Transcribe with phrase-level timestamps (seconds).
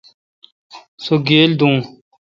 [1.03, 1.69] سو گیل دو۔